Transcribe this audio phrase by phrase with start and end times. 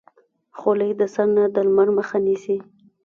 [0.57, 2.57] خولۍ د سر نه د لمر مخه نیسي.